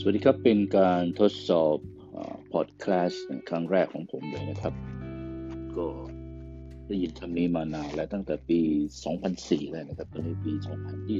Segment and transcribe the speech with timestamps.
[0.00, 1.76] สวัสดีครับ เป็นการทดสอบ
[2.52, 4.74] พอดแคสต์ครั้งแรกของผมเลยนะครับ
[5.76, 5.86] ก็
[6.86, 8.60] ได้ยินคำนี้มานานแล้วตั้งแต่ปี
[9.16, 10.52] 2004เลยนะครับ ตอนนี้ปี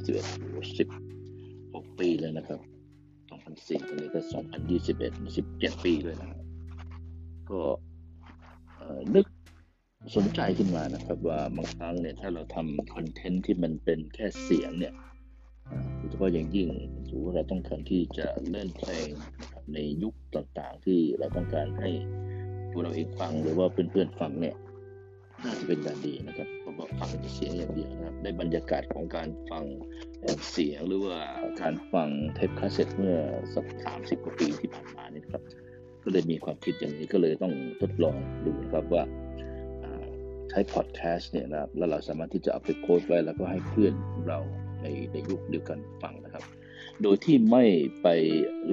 [0.02, 2.60] 2021 16 ปีเลยนะครับ
[3.28, 4.20] 2004 ตอนนี้ก็
[4.78, 6.28] 2021 17 ปีเลยนะ
[7.50, 7.62] ก็
[9.14, 9.26] นึก
[10.16, 14.94] สนใจขึ้นมานะครับ ว่าบางครั้งเนี่ยถ้าเราทำคอนเทนต์ที่มันเป็นแค่เสียงเนี่ย
[15.96, 16.68] โดยเฉพาะอย่างยิ่ง
[17.08, 19.08] ถือว่าเราต้องการที่จะเล่นเพลง
[19.74, 21.90] ในยุคต่างๆ ที่เราต้องการให้
[22.72, 24.56] ตัวเราเองฟังหรือว่าเพื่อนๆฟังเนี่ย
[25.44, 29.64] น่าจะเป็นการดีนะครับเพราะว่าฟังเสียงอย่างเดียวนะครับได้บรรยากาศของการฟัง
[30.50, 31.18] เสียงหรือว่า
[31.60, 33.16] การฟังเทปคาสเซ็ตเมื่อ
[33.54, 35.42] สักสามสิบกว่าปีที่ผ่านมานี่ครับ
[36.02, 39.04] ก็เลยมีความคิดอย่างนี้ก็เลยต้องทดลองดูนะครับว่า
[40.50, 43.94] ใช้พอดแคสต์เนี่ยนะครับแล้วเราสามารถที่จะเอาไปโค้ดไว้แล้วก็ให้เพื่อน
[44.28, 44.38] เรา
[44.82, 46.42] ในในยุคเดียวกันฟังนะครับ
[47.02, 47.64] โดยที่ไม่
[48.02, 48.08] ไป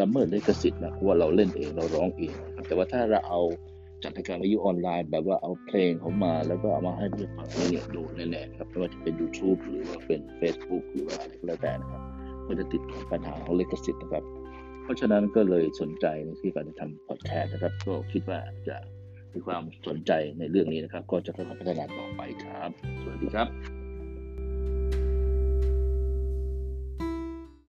[0.01, 2.33] ละเมิดลิขสิทธิ์นะว่าเราเล่นเองเราร้องเอง
[2.67, 3.41] แต่ว่าถ้าเราเอา
[4.03, 12.01] จัดรายการวิทยุออนไลน์ แบบว่าเอาเพลงเขามา แล้วก็เอามาให้เพื่อนฟังเนี่ยโดนแน่ๆครับไม่ว่าจะเป็น YouTube หรือว่าเป็น Facebook หรือว่าอะไรก็แล้วแต่นะครับ
[12.47, 14.23] ก็จะติดปัญหาของลิขสิทธิ์นะครับ
[14.83, 18.77] เพราะฉะนั้นก็เลยสนใจในที่การจะทำพอดแคสต์นะครับ ก็คิดว่าจะ
[19.33, 22.69] มีความสนใจในเรื่องนี้นะครับ ก็จะค่อยๆพัฒนาต่อไปครับ
[23.01, 23.84] สวัสดีครับ